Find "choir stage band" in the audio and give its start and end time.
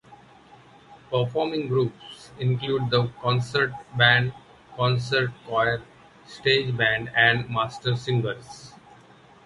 5.45-7.11